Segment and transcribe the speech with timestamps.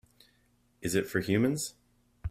[0.81, 1.75] Is it for humans?